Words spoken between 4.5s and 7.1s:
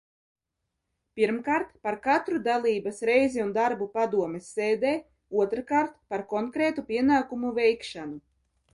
sēdē, otrkārt, par konkrētu